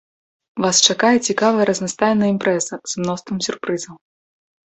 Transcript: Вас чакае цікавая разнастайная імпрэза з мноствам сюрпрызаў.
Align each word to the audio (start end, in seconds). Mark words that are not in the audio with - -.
Вас 0.63 0.77
чакае 0.93 1.11
цікавая 1.33 1.65
разнастайная 1.69 2.29
імпрэза 2.35 2.75
з 2.93 3.05
мноствам 3.05 3.37
сюрпрызаў. 3.49 3.95